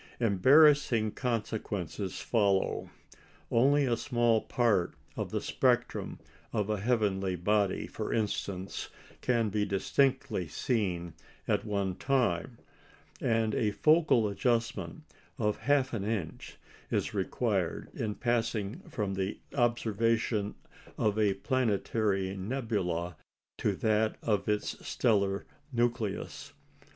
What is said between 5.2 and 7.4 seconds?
the spectrum of a heavenly